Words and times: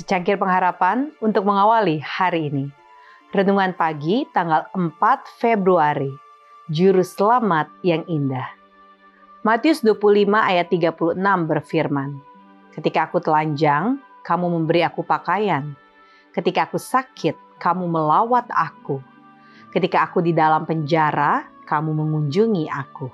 Cangkir 0.00 0.40
pengharapan 0.40 1.12
untuk 1.20 1.44
mengawali 1.44 2.00
hari 2.00 2.48
ini. 2.48 2.72
Renungan 3.36 3.76
pagi 3.76 4.24
tanggal 4.32 4.64
4 4.72 4.96
Februari. 5.36 6.08
Juru 6.72 7.04
selamat 7.04 7.68
yang 7.84 8.08
indah. 8.08 8.48
Matius 9.44 9.84
25 9.84 10.30
ayat 10.32 10.72
36 10.72 11.20
berfirman, 11.20 12.16
Ketika 12.72 13.10
aku 13.10 13.20
telanjang, 13.20 14.00
kamu 14.24 14.46
memberi 14.48 14.86
aku 14.86 15.04
pakaian. 15.04 15.76
Ketika 16.32 16.70
aku 16.70 16.80
sakit, 16.80 17.60
kamu 17.60 17.84
melawat 17.84 18.48
aku. 18.48 19.04
Ketika 19.68 20.08
aku 20.08 20.24
di 20.24 20.32
dalam 20.32 20.64
penjara, 20.64 21.44
kamu 21.68 21.92
mengunjungi 21.92 22.72
aku. 22.72 23.10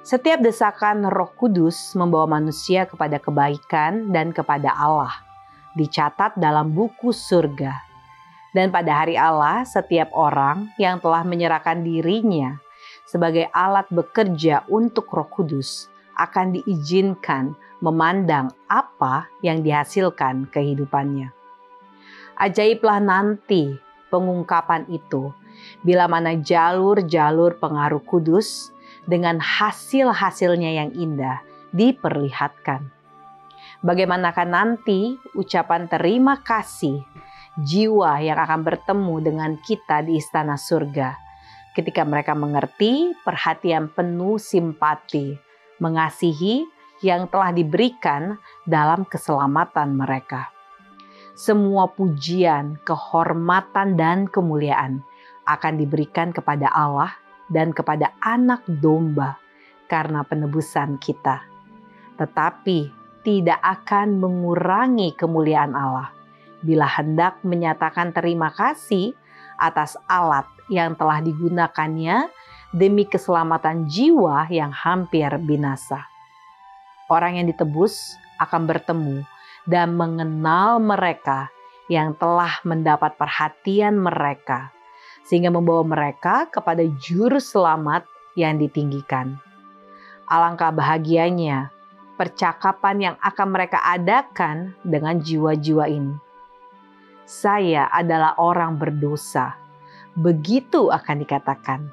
Setiap 0.00 0.40
desakan 0.40 1.04
Roh 1.12 1.34
Kudus 1.36 1.92
membawa 1.92 2.40
manusia 2.40 2.88
kepada 2.88 3.20
kebaikan 3.20 4.08
dan 4.14 4.32
kepada 4.32 4.72
Allah 4.72 5.31
dicatat 5.76 6.36
dalam 6.36 6.72
buku 6.72 7.10
surga. 7.10 7.72
Dan 8.52 8.68
pada 8.68 9.04
hari 9.04 9.16
Allah, 9.16 9.64
setiap 9.64 10.12
orang 10.12 10.68
yang 10.76 11.00
telah 11.00 11.24
menyerahkan 11.24 11.80
dirinya 11.80 12.60
sebagai 13.08 13.48
alat 13.52 13.88
bekerja 13.88 14.68
untuk 14.68 15.08
Roh 15.08 15.28
Kudus 15.28 15.88
akan 16.20 16.60
diizinkan 16.60 17.56
memandang 17.80 18.52
apa 18.68 19.26
yang 19.40 19.64
dihasilkan 19.64 20.46
kehidupannya. 20.52 21.32
Ajaiblah 22.36 23.00
nanti 23.00 23.76
pengungkapan 24.12 24.84
itu 24.92 25.32
bila 25.80 26.04
mana 26.08 26.36
jalur-jalur 26.36 27.56
pengaruh 27.56 28.04
kudus 28.04 28.72
dengan 29.08 29.40
hasil-hasilnya 29.40 30.70
yang 30.84 30.90
indah 30.94 31.42
diperlihatkan 31.74 33.01
bagaimanakah 33.82 34.46
nanti 34.46 35.18
ucapan 35.34 35.90
terima 35.90 36.38
kasih 36.40 37.02
jiwa 37.58 38.22
yang 38.22 38.38
akan 38.40 38.64
bertemu 38.64 39.14
dengan 39.20 39.50
kita 39.60 40.00
di 40.06 40.16
istana 40.16 40.56
surga 40.56 41.18
ketika 41.72 42.04
mereka 42.04 42.36
mengerti 42.36 43.16
perhatian 43.24 43.88
penuh 43.92 44.36
simpati, 44.36 45.36
mengasihi 45.80 46.68
yang 47.00 47.26
telah 47.32 47.50
diberikan 47.50 48.38
dalam 48.68 49.08
keselamatan 49.08 49.96
mereka. 49.96 50.52
Semua 51.32 51.88
pujian, 51.88 52.76
kehormatan, 52.84 53.96
dan 53.96 54.28
kemuliaan 54.28 55.00
akan 55.48 55.80
diberikan 55.80 56.30
kepada 56.30 56.70
Allah 56.70 57.10
dan 57.48 57.72
kepada 57.72 58.14
Anak 58.20 58.62
Domba 58.68 59.40
karena 59.88 60.22
penebusan 60.22 61.00
kita. 61.00 61.42
Tetapi 62.20 63.01
tidak 63.22 63.58
akan 63.62 64.18
mengurangi 64.18 65.14
kemuliaan 65.14 65.74
Allah 65.74 66.10
bila 66.62 66.86
hendak 66.86 67.42
menyatakan 67.42 68.14
terima 68.14 68.54
kasih 68.54 69.14
atas 69.58 69.98
alat 70.06 70.46
yang 70.70 70.94
telah 70.94 71.18
digunakannya 71.18 72.30
demi 72.72 73.04
keselamatan 73.04 73.90
jiwa 73.90 74.48
yang 74.48 74.70
hampir 74.72 75.28
binasa. 75.42 76.06
Orang 77.10 77.36
yang 77.36 77.50
ditebus 77.50 78.16
akan 78.40 78.64
bertemu 78.64 79.26
dan 79.68 79.92
mengenal 79.92 80.80
mereka 80.80 81.52
yang 81.90 82.16
telah 82.16 82.62
mendapat 82.64 83.18
perhatian 83.20 84.00
mereka, 84.00 84.72
sehingga 85.28 85.52
membawa 85.52 85.84
mereka 85.84 86.48
kepada 86.48 86.80
Juru 86.96 87.36
Selamat 87.36 88.08
yang 88.32 88.56
ditinggikan. 88.56 89.36
Alangkah 90.24 90.72
bahagianya 90.72 91.71
percakapan 92.22 92.96
yang 93.10 93.16
akan 93.18 93.48
mereka 93.50 93.82
adakan 93.82 94.78
dengan 94.86 95.18
jiwa-jiwa 95.18 95.90
ini. 95.90 96.14
Saya 97.26 97.90
adalah 97.90 98.38
orang 98.38 98.78
berdosa. 98.78 99.58
Begitu 100.14 100.86
akan 100.86 101.16
dikatakan. 101.18 101.90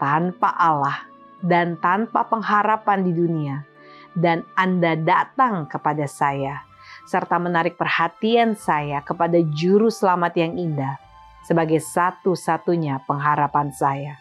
Tanpa 0.00 0.56
Allah 0.56 1.04
dan 1.44 1.76
tanpa 1.76 2.24
pengharapan 2.24 3.04
di 3.04 3.12
dunia. 3.12 3.68
Dan 4.16 4.48
Anda 4.56 4.96
datang 4.96 5.68
kepada 5.68 6.08
saya. 6.08 6.64
Serta 7.04 7.36
menarik 7.36 7.76
perhatian 7.76 8.56
saya 8.56 9.04
kepada 9.04 9.36
juru 9.52 9.92
selamat 9.92 10.32
yang 10.40 10.56
indah. 10.56 10.96
Sebagai 11.44 11.84
satu-satunya 11.84 13.04
pengharapan 13.04 13.68
saya. 13.76 14.16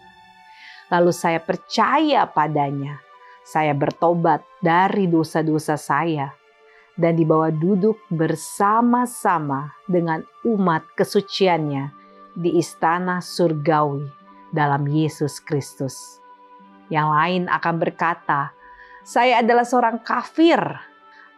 Lalu 0.91 1.15
saya 1.15 1.39
percaya 1.39 2.27
padanya 2.27 3.06
saya 3.47 3.71
bertobat 3.71 4.43
dari 4.59 5.07
dosa-dosa 5.07 5.79
saya 5.79 6.35
dan 6.99 7.15
dibawa 7.15 7.47
duduk 7.47 7.95
bersama-sama 8.11 9.71
dengan 9.87 10.27
umat 10.43 10.83
kesuciannya 10.99 11.95
di 12.35 12.59
istana 12.59 13.23
surgawi 13.23 14.03
dalam 14.51 14.83
Yesus 14.83 15.39
Kristus. 15.39 16.19
Yang 16.91 17.07
lain 17.07 17.43
akan 17.47 17.75
berkata, 17.79 18.51
"Saya 19.07 19.39
adalah 19.39 19.63
seorang 19.63 20.03
kafir." 20.03 20.59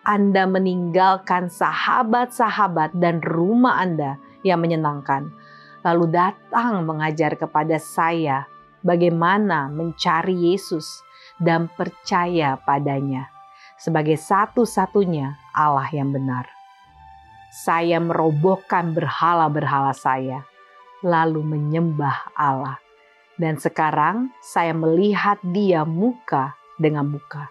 Anda 0.02 0.50
meninggalkan 0.50 1.54
sahabat-sahabat 1.54 2.98
dan 2.98 3.22
rumah 3.22 3.78
Anda 3.78 4.18
yang 4.42 4.64
menyenangkan, 4.64 5.30
lalu 5.86 6.10
datang 6.10 6.88
mengajar 6.88 7.38
kepada 7.38 7.78
saya 7.78 8.48
bagaimana 8.82 9.68
mencari 9.68 10.56
Yesus 10.56 11.04
dan 11.40 11.72
percaya 11.72 12.60
padanya 12.62 13.32
sebagai 13.80 14.20
satu-satunya 14.20 15.40
Allah 15.56 15.88
yang 15.96 16.12
benar. 16.12 16.52
Saya 17.50 17.98
merobohkan 17.98 18.94
berhala-berhala 18.94 19.96
saya, 19.96 20.46
lalu 21.02 21.42
menyembah 21.42 22.36
Allah. 22.38 22.78
Dan 23.40 23.56
sekarang 23.56 24.36
saya 24.44 24.76
melihat 24.76 25.40
dia 25.42 25.88
muka 25.88 26.60
dengan 26.76 27.08
muka. 27.08 27.48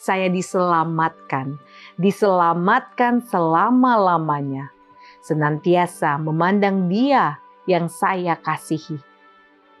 Saya 0.00 0.32
diselamatkan, 0.32 1.60
diselamatkan 2.00 3.20
selama-lamanya. 3.28 4.72
Senantiasa 5.20 6.16
memandang 6.16 6.88
dia 6.88 7.36
yang 7.68 7.92
saya 7.92 8.32
kasihi. 8.40 8.96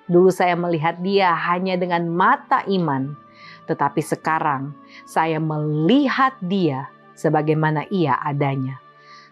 Dulu 0.04 0.28
saya 0.28 0.52
melihat 0.60 1.00
dia 1.00 1.32
hanya 1.32 1.80
dengan 1.80 2.04
mata 2.12 2.60
iman, 2.68 3.16
tetapi 3.64 4.00
sekarang 4.04 4.72
saya 5.04 5.40
melihat 5.42 6.36
dia 6.40 6.88
sebagaimana 7.16 7.84
ia 7.92 8.16
adanya. 8.20 8.80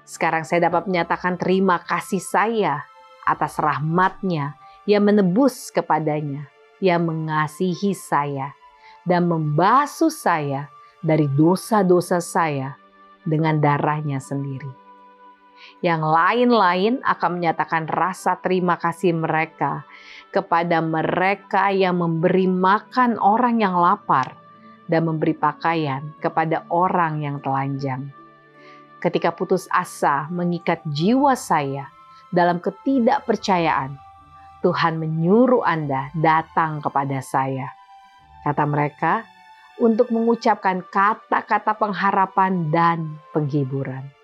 Sekarang 0.08 0.44
saya 0.44 0.72
dapat 0.72 0.88
menyatakan 0.88 1.36
terima 1.36 1.80
kasih 1.84 2.20
saya 2.20 2.88
atas 3.28 3.60
rahmatnya 3.60 4.56
yang 4.88 5.04
menebus 5.04 5.68
kepadanya, 5.68 6.48
yang 6.80 7.04
mengasihi 7.04 7.92
saya, 7.92 8.56
dan 9.04 9.28
membasuh 9.28 10.08
saya 10.08 10.72
dari 11.04 11.28
dosa-dosa 11.28 12.24
saya 12.24 12.80
dengan 13.28 13.60
darahnya 13.60 14.16
sendiri. 14.16 14.87
Yang 15.78 16.02
lain-lain 16.10 16.94
akan 17.06 17.30
menyatakan 17.38 17.86
rasa 17.86 18.34
terima 18.42 18.74
kasih 18.76 19.14
mereka 19.14 19.86
kepada 20.34 20.82
mereka 20.82 21.70
yang 21.70 22.02
memberi 22.02 22.50
makan 22.50 23.16
orang 23.16 23.62
yang 23.62 23.78
lapar 23.78 24.34
dan 24.90 25.06
memberi 25.06 25.36
pakaian 25.36 26.12
kepada 26.18 26.66
orang 26.72 27.22
yang 27.22 27.38
telanjang. 27.44 28.10
Ketika 28.98 29.30
putus 29.30 29.70
asa 29.70 30.26
mengikat 30.32 30.82
jiwa 30.90 31.38
saya 31.38 31.86
dalam 32.34 32.58
ketidakpercayaan, 32.58 33.94
Tuhan 34.58 34.98
menyuruh 34.98 35.62
Anda 35.62 36.10
datang 36.18 36.82
kepada 36.82 37.22
saya. 37.22 37.70
Kata 38.42 38.66
mereka, 38.66 39.22
untuk 39.78 40.10
mengucapkan 40.10 40.82
kata-kata 40.82 41.78
pengharapan 41.78 42.74
dan 42.74 42.98
penghiburan. 43.30 44.17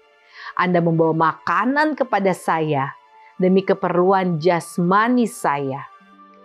Anda 0.54 0.78
membawa 0.78 1.34
makanan 1.34 1.98
kepada 1.98 2.30
saya 2.30 2.94
demi 3.38 3.66
keperluan 3.66 4.38
jasmani 4.38 5.26
saya 5.26 5.90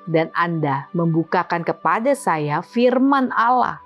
dan 0.10 0.34
Anda 0.34 0.90
membukakan 0.98 1.62
kepada 1.62 2.18
saya 2.18 2.66
firman 2.66 3.30
Allah, 3.30 3.78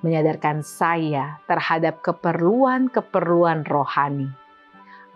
menyadarkan 0.00 0.64
saya 0.64 1.44
terhadap 1.44 2.00
keperluan-keperluan 2.00 3.68
rohani. 3.68 4.32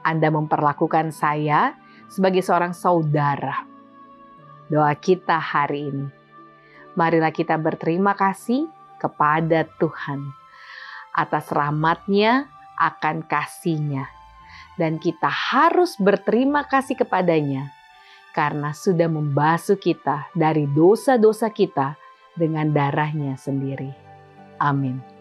Anda 0.04 0.28
memperlakukan 0.28 1.16
saya 1.16 1.72
sebagai 2.12 2.44
seorang 2.44 2.76
saudara. 2.76 3.64
Doa 4.68 4.92
kita 4.92 5.40
hari 5.40 5.88
ini, 5.88 6.08
marilah 6.92 7.32
kita 7.32 7.56
berterima 7.56 8.12
kasih 8.12 8.68
kepada 9.00 9.64
Tuhan 9.80 10.28
atas 11.16 11.48
rahmatnya 11.48 12.52
akan 12.76 13.24
kasihnya. 13.24 14.23
Dan 14.74 14.98
kita 14.98 15.30
harus 15.30 15.94
berterima 15.94 16.66
kasih 16.66 16.98
kepadanya 16.98 17.70
karena 18.34 18.74
sudah 18.74 19.06
membasuh 19.06 19.78
kita 19.78 20.26
dari 20.34 20.66
dosa-dosa 20.66 21.54
kita 21.54 21.94
dengan 22.34 22.74
darahnya 22.74 23.38
sendiri. 23.38 23.94
Amin. 24.58 25.13